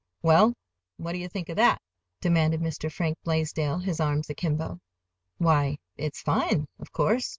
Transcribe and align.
"Well, 0.23 0.55
what 0.97 1.11
do 1.11 1.19
you 1.19 1.29
think 1.29 1.47
of 1.49 1.59
it?" 1.59 1.77
demanded 2.21 2.59
Mr. 2.59 2.91
Frank 2.91 3.19
Blaisdell, 3.23 3.77
his 3.81 3.99
arms 3.99 4.31
akimbo. 4.31 4.79
"Why, 5.37 5.77
it's 5.95 6.21
fine, 6.23 6.65
of 6.79 6.91
course. 6.91 7.29